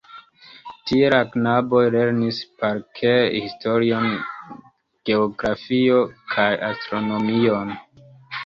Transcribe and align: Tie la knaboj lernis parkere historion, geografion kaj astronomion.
Tie 0.91 1.09
la 1.13 1.17
knaboj 1.33 1.81
lernis 1.95 2.39
parkere 2.63 3.29
historion, 3.43 4.09
geografion 5.11 6.11
kaj 6.35 6.51
astronomion. 6.73 7.79